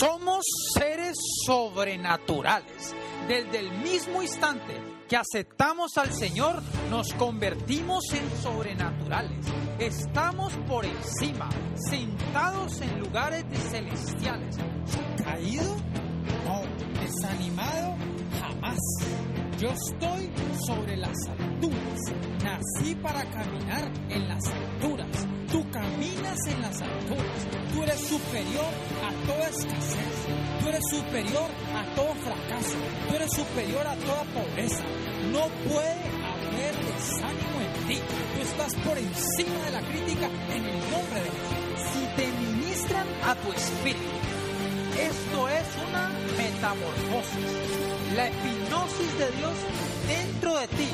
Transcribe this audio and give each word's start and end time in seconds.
Somos 0.00 0.44
seres 0.74 1.16
sobrenaturales. 1.46 2.94
Desde 3.28 3.60
el 3.60 3.70
mismo 3.78 4.20
instante 4.20 4.74
que 5.08 5.16
aceptamos 5.16 5.96
al 5.96 6.12
Señor, 6.12 6.60
nos 6.90 7.12
convertimos 7.14 8.04
en 8.12 8.28
sobrenaturales. 8.42 9.46
Estamos 9.78 10.52
por 10.68 10.84
encima, 10.84 11.48
sentados 11.76 12.80
en 12.80 12.98
lugares 12.98 13.44
celestiales. 13.70 14.56
¿Caído? 15.22 15.76
No. 16.44 16.62
¿Desanimado? 17.00 17.96
Yo 19.60 19.68
estoy 19.68 20.30
sobre 20.66 20.96
las 20.96 21.14
alturas. 21.28 22.00
Nací 22.42 22.94
para 22.94 23.22
caminar 23.30 23.92
en 24.08 24.26
las 24.26 24.42
alturas. 24.46 25.06
Tú 25.52 25.70
caminas 25.70 26.38
en 26.46 26.62
las 26.62 26.80
alturas. 26.80 27.46
Tú 27.70 27.82
eres 27.82 28.00
superior 28.08 28.72
a 29.04 29.26
toda 29.26 29.48
escasez. 29.50 30.26
Tú 30.62 30.68
eres 30.70 30.82
superior 30.88 31.50
a 31.76 31.94
todo 31.94 32.14
fracaso. 32.14 32.76
Tú 33.06 33.14
eres 33.16 33.30
superior 33.32 33.86
a 33.86 33.96
toda 33.96 34.24
pobreza. 34.32 34.82
No 35.30 35.46
puede 35.68 36.08
haber 36.24 36.74
desánimo 36.94 37.60
en 37.60 37.86
ti. 37.86 37.98
Tú 38.34 38.40
estás 38.40 38.74
por 38.76 38.96
encima 38.96 39.64
de 39.66 39.70
la 39.72 39.82
crítica 39.82 40.26
en 40.56 40.64
el 40.64 40.90
nombre 40.90 41.20
de 41.20 41.30
Dios. 41.36 41.60
Si 41.92 42.16
te 42.16 42.32
ministran 42.32 43.06
a 43.24 43.34
tu 43.34 43.52
espíritu, 43.52 44.39
esto 45.06 45.48
es 45.48 45.66
una 45.88 46.08
metamorfosis. 46.36 48.16
La 48.16 48.28
hipnosis 48.28 49.18
de 49.18 49.30
Dios 49.32 49.54
dentro 50.06 50.58
de 50.58 50.68
ti 50.68 50.88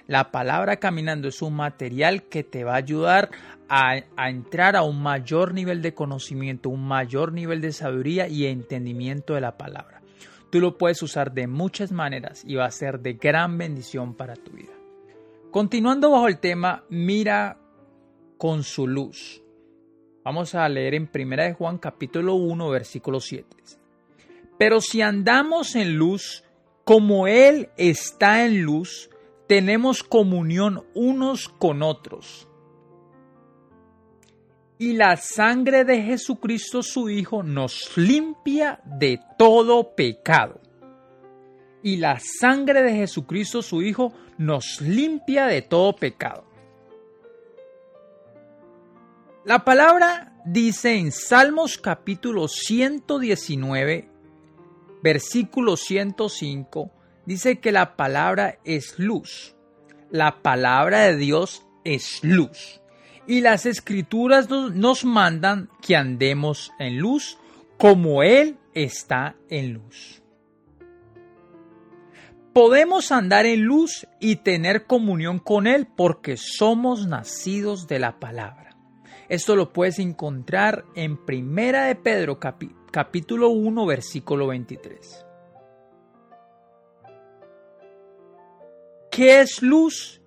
La 0.06 0.30
palabra 0.30 0.78
caminando 0.78 1.28
es 1.28 1.42
un 1.42 1.54
material 1.54 2.22
que 2.22 2.44
te 2.44 2.64
va 2.64 2.72
a 2.72 2.76
ayudar 2.76 3.30
a, 3.68 3.96
a, 4.16 4.30
entrar 4.30 4.74
a 4.74 4.84
un 4.84 5.02
mayor 5.02 5.52
nivel 5.52 5.82
de 5.82 5.92
conocimiento, 5.92 6.70
un 6.70 6.88
mayor 6.88 7.32
nivel 7.32 7.60
de 7.60 7.72
sabiduría 7.72 8.26
y 8.26 8.46
entendimiento 8.46 9.34
de 9.34 9.42
la 9.42 9.58
palabra. 9.58 9.91
Tú 10.52 10.60
lo 10.60 10.76
puedes 10.76 11.02
usar 11.02 11.32
de 11.32 11.46
muchas 11.46 11.92
maneras 11.92 12.44
y 12.46 12.56
va 12.56 12.66
a 12.66 12.70
ser 12.70 13.00
de 13.00 13.14
gran 13.14 13.56
bendición 13.56 14.12
para 14.12 14.36
tu 14.36 14.50
vida. 14.50 14.74
Continuando 15.50 16.10
bajo 16.10 16.28
el 16.28 16.40
tema, 16.40 16.84
mira 16.90 17.56
con 18.36 18.62
su 18.62 18.86
luz. 18.86 19.42
Vamos 20.22 20.54
a 20.54 20.68
leer 20.68 20.92
en 20.92 21.08
1 21.10 21.36
de 21.42 21.54
Juan 21.54 21.78
capítulo 21.78 22.34
1 22.34 22.68
versículo 22.68 23.18
7. 23.18 23.48
Pero 24.58 24.82
si 24.82 25.00
andamos 25.00 25.74
en 25.74 25.96
luz, 25.96 26.44
como 26.84 27.26
Él 27.26 27.70
está 27.78 28.44
en 28.44 28.60
luz, 28.60 29.08
tenemos 29.46 30.02
comunión 30.02 30.84
unos 30.92 31.48
con 31.48 31.82
otros 31.82 32.46
y 34.78 34.94
la 34.94 35.16
sangre 35.16 35.84
de 35.84 36.02
Jesucristo 36.02 36.82
su 36.82 37.08
Hijo 37.08 37.42
nos 37.42 37.96
limpia 37.96 38.80
de 38.84 39.20
todo 39.38 39.94
pecado. 39.94 40.60
Y 41.82 41.96
la 41.96 42.20
sangre 42.20 42.82
de 42.82 42.92
Jesucristo 42.92 43.62
su 43.62 43.82
Hijo 43.82 44.12
nos 44.38 44.80
limpia 44.80 45.46
de 45.46 45.62
todo 45.62 45.94
pecado. 45.94 46.44
La 49.44 49.64
palabra 49.64 50.40
dice 50.44 50.96
en 50.96 51.12
Salmos 51.12 51.78
capítulo 51.78 52.48
119, 52.48 54.08
versículo 55.02 55.76
105, 55.76 56.90
dice 57.26 57.60
que 57.60 57.72
la 57.72 57.96
palabra 57.96 58.58
es 58.64 58.98
luz. 58.98 59.54
La 60.10 60.42
palabra 60.42 61.02
de 61.02 61.16
Dios 61.16 61.66
es 61.84 62.22
luz 62.22 62.81
y 63.26 63.40
las 63.40 63.66
escrituras 63.66 64.48
nos 64.50 65.04
mandan 65.04 65.68
que 65.80 65.96
andemos 65.96 66.72
en 66.78 66.98
luz 66.98 67.38
como 67.78 68.22
Él 68.22 68.58
está 68.74 69.36
en 69.48 69.74
luz. 69.74 70.22
Podemos 72.52 73.12
andar 73.12 73.46
en 73.46 73.62
luz 73.62 74.06
y 74.20 74.36
tener 74.36 74.86
comunión 74.86 75.38
con 75.38 75.66
Él 75.66 75.86
porque 75.86 76.36
somos 76.36 77.06
nacidos 77.06 77.86
de 77.86 77.98
la 77.98 78.20
palabra. 78.20 78.76
Esto 79.28 79.56
lo 79.56 79.72
puedes 79.72 79.98
encontrar 79.98 80.84
en 80.94 81.24
Primera 81.24 81.86
de 81.86 81.94
Pedro 81.94 82.38
capítulo 82.90 83.48
1 83.48 83.86
versículo 83.86 84.48
23. 84.48 85.24
¿Qué 89.10 89.40
es 89.40 89.62
luz? 89.62 90.20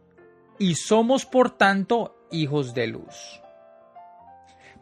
Y 0.58 0.76
somos 0.76 1.26
por 1.26 1.52
tanto 1.52 2.15
hijos 2.32 2.74
de 2.74 2.88
luz. 2.88 3.42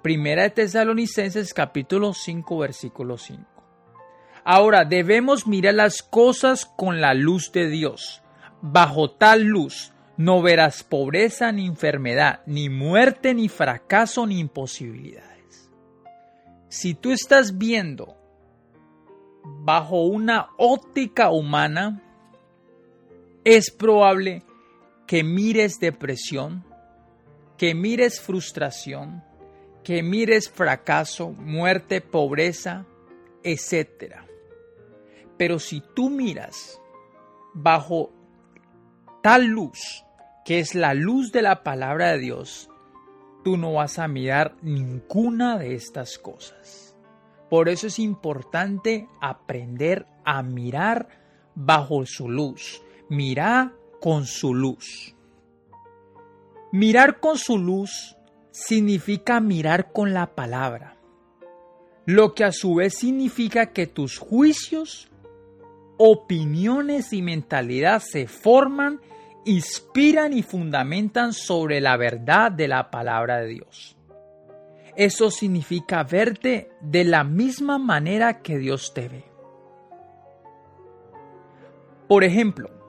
Primera 0.01 0.43
de 0.43 0.49
Tesalonicenses 0.49 1.53
capítulo 1.53 2.13
5 2.13 2.57
versículo 2.57 3.17
5. 3.17 3.43
Ahora 4.43 4.83
debemos 4.83 5.47
mirar 5.47 5.75
las 5.75 6.03
cosas 6.03 6.65
con 6.65 6.99
la 6.99 7.13
luz 7.13 7.51
de 7.51 7.69
Dios. 7.69 8.21
Bajo 8.61 9.11
tal 9.11 9.43
luz 9.43 9.93
no 10.17 10.41
verás 10.41 10.83
pobreza 10.83 11.51
ni 11.51 11.65
enfermedad, 11.65 12.41
ni 12.45 12.69
muerte, 12.69 13.33
ni 13.33 13.49
fracaso, 13.49 14.27
ni 14.27 14.39
imposibilidades. 14.39 15.71
Si 16.67 16.93
tú 16.93 17.11
estás 17.11 17.57
viendo 17.57 18.17
bajo 19.43 20.03
una 20.03 20.49
óptica 20.57 21.29
humana, 21.29 22.01
es 23.43 23.71
probable 23.71 24.43
que 25.07 25.23
mires 25.23 25.79
depresión, 25.79 26.63
que 27.63 27.75
mires 27.75 28.19
frustración, 28.19 29.23
que 29.85 30.03
mires 30.03 30.49
fracaso, 30.49 31.29
muerte, 31.29 32.01
pobreza, 32.01 32.85
etc. 33.41 34.15
Pero 35.37 35.59
si 35.59 35.81
tú 35.95 36.09
miras 36.09 36.81
bajo 37.53 38.11
tal 39.21 39.45
luz, 39.45 40.03
que 40.43 40.59
es 40.59 40.75
la 40.75 40.93
luz 40.93 41.31
de 41.31 41.41
la 41.41 41.63
palabra 41.63 42.11
de 42.11 42.19
Dios, 42.19 42.69
tú 43.45 43.55
no 43.55 43.71
vas 43.71 43.97
a 43.97 44.09
mirar 44.09 44.57
ninguna 44.61 45.57
de 45.57 45.73
estas 45.73 46.17
cosas. 46.17 46.97
Por 47.49 47.69
eso 47.69 47.87
es 47.87 47.97
importante 47.97 49.07
aprender 49.21 50.05
a 50.25 50.43
mirar 50.43 51.07
bajo 51.55 52.05
su 52.05 52.27
luz. 52.27 52.81
Mira 53.07 53.71
con 54.01 54.25
su 54.25 54.53
luz. 54.53 55.15
Mirar 56.73 57.19
con 57.19 57.37
su 57.37 57.59
luz 57.59 58.17
significa 58.49 59.39
mirar 59.39 59.91
con 59.91 60.11
la 60.11 60.33
palabra, 60.33 60.97
lo 62.07 62.33
que 62.33 62.45
a 62.45 62.51
su 62.51 62.73
vez 62.73 62.95
significa 62.95 63.67
que 63.67 63.85
tus 63.85 64.17
juicios, 64.17 65.11
opiniones 65.99 67.13
y 67.13 67.21
mentalidad 67.21 68.01
se 68.01 68.25
forman, 68.25 69.01
inspiran 69.45 70.33
y 70.33 70.41
fundamentan 70.41 71.33
sobre 71.33 71.79
la 71.79 71.95
verdad 71.95 72.51
de 72.51 72.67
la 72.67 72.89
palabra 72.89 73.41
de 73.41 73.49
Dios. 73.49 73.95
Eso 74.95 75.29
significa 75.29 76.03
verte 76.03 76.71
de 76.81 77.03
la 77.03 77.23
misma 77.23 77.77
manera 77.77 78.41
que 78.41 78.57
Dios 78.57 78.95
te 78.95 79.09
ve. 79.09 79.25
Por 82.07 82.23
ejemplo, 82.23 82.82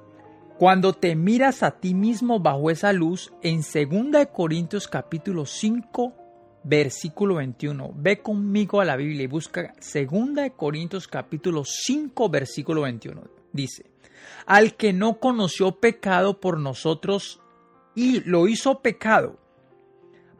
cuando 0.58 0.92
te 0.92 1.16
miras 1.16 1.62
a 1.62 1.72
ti 1.72 1.94
mismo 1.94 2.38
bajo 2.38 2.70
esa 2.70 2.92
luz, 2.92 3.32
en 3.42 3.60
2 3.60 4.28
Corintios 4.32 4.86
capítulo 4.86 5.46
5, 5.46 6.14
versículo 6.62 7.36
21, 7.36 7.92
ve 7.96 8.22
conmigo 8.22 8.80
a 8.80 8.84
la 8.84 8.96
Biblia 8.96 9.24
y 9.24 9.26
busca 9.26 9.74
2 9.74 10.52
Corintios 10.56 11.08
capítulo 11.08 11.64
5, 11.64 12.28
versículo 12.28 12.82
21. 12.82 13.22
Dice, 13.52 13.90
al 14.46 14.74
que 14.74 14.92
no 14.92 15.18
conoció 15.18 15.80
pecado 15.80 16.40
por 16.40 16.58
nosotros 16.58 17.40
y 17.96 18.20
lo 18.20 18.46
hizo 18.46 18.80
pecado, 18.80 19.38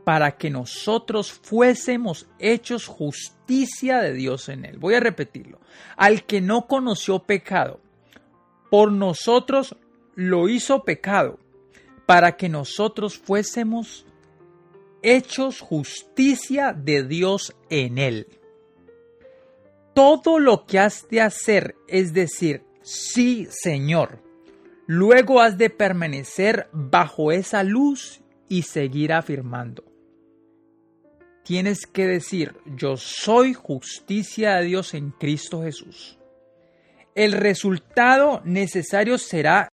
para 0.05 0.37
que 0.37 0.51
nosotros 0.51 1.33
fuésemos 1.33 2.29
hechos 2.39 2.87
justicia 2.87 3.99
de 3.99 4.13
Dios 4.13 4.49
en 4.49 4.67
él. 4.67 4.79
Voy 4.79 4.95
a 4.95 5.01
repetirlo. 5.01 5.61
Al 5.97 6.25
que 6.25 6.43
no 6.43 6.67
conoció 6.67 7.21
pecado, 7.21 7.81
por 8.71 8.93
nosotros 8.93 9.77
lo 10.15 10.49
hizo 10.49 10.85
pecado, 10.85 11.39
para 12.07 12.37
que 12.37 12.49
nosotros 12.49 13.19
fuésemos 13.19 14.07
hechos 15.03 15.61
justicia 15.61 16.73
de 16.73 17.03
Dios 17.03 17.55
en 17.71 17.99
él. 17.99 18.27
Todo 19.95 20.39
lo 20.39 20.67
que 20.67 20.79
has 20.79 21.09
de 21.09 21.21
hacer 21.21 21.77
es 21.87 22.13
decir, 22.13 22.65
sí, 22.83 23.47
Señor. 23.51 24.23
Luego 24.87 25.41
has 25.41 25.57
de 25.57 25.71
permanecer 25.71 26.69
bajo 26.73 27.33
esa 27.33 27.63
luz 27.63 28.21
y 28.49 28.63
seguir 28.63 29.13
afirmando. 29.13 29.85
Tienes 31.45 31.87
que 31.87 32.07
decir, 32.07 32.57
yo 32.65 32.97
soy 32.97 33.55
justicia 33.55 34.57
de 34.57 34.65
Dios 34.65 34.95
en 34.95 35.11
Cristo 35.11 35.63
Jesús. 35.63 36.19
El 37.15 37.33
resultado 37.33 38.41
necesario 38.45 39.19
será 39.19 39.61